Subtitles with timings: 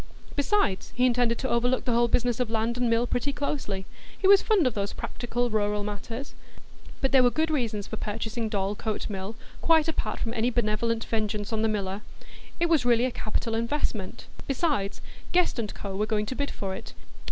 [0.35, 3.85] Besides, he intended to overlook the whole business of land and mill pretty closely;
[4.17, 6.33] he was fond of these practical rural matters.
[7.01, 11.53] But there were good reasons for purchasing Dorlcote Mill, quite apart from any benevolent vengeance
[11.53, 12.01] on the miller.
[12.59, 15.01] It was really a capital investment; besides,
[15.33, 15.95] Guest &Co.
[15.95, 16.93] were going to bid for it.